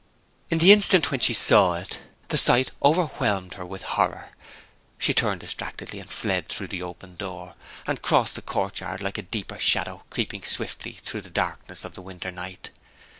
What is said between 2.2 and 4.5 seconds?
the sight overwhelmed her with horror.